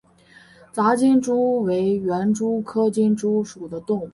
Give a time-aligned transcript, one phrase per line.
[0.71, 4.09] 杂金蛛为园蛛科金蛛属的动物。